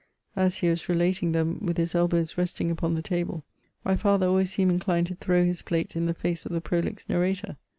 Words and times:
As 0.35 0.57
he 0.57 0.67
was 0.67 0.89
relating 0.89 1.31
them, 1.31 1.59
with 1.61 1.77
his 1.77 1.93
elbows 1.93 2.35
resting 2.35 2.71
upon 2.71 2.95
the 2.95 3.03
table, 3.03 3.43
my 3.85 3.95
father 3.95 4.25
always 4.25 4.51
seemed 4.51 4.71
inclined 4.71 5.05
to 5.05 5.15
throw 5.15 5.45
his 5.45 5.61
plate 5.61 5.95
in 5.95 6.07
the 6.07 6.15
face 6.15 6.43
of 6.43 6.51
the 6.51 6.59
prolix 6.59 7.07
narrator. 7.07 7.55